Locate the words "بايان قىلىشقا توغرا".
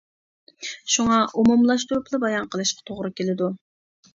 2.25-3.13